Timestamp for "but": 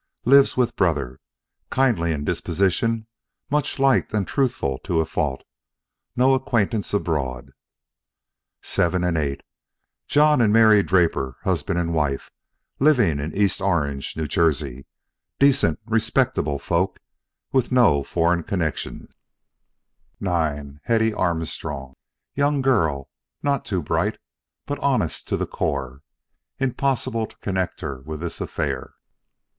24.65-24.79